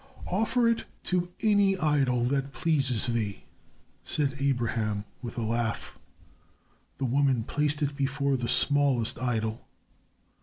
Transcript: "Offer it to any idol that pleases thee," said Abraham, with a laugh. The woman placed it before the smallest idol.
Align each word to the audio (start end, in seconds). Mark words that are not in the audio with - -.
"Offer 0.31 0.67
it 0.67 0.85
to 1.03 1.29
any 1.41 1.77
idol 1.77 2.23
that 2.23 2.53
pleases 2.53 3.05
thee," 3.05 3.43
said 4.03 4.35
Abraham, 4.39 5.05
with 5.21 5.37
a 5.37 5.43
laugh. 5.43 5.99
The 6.97 7.05
woman 7.05 7.43
placed 7.43 7.83
it 7.83 7.95
before 7.95 8.35
the 8.35 8.49
smallest 8.49 9.21
idol. 9.21 9.67